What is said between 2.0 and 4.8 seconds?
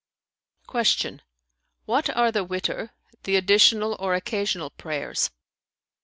are the Witr, the additional or occasional